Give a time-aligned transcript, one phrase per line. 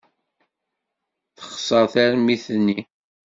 [1.37, 2.79] Texṣer tarmit-nni.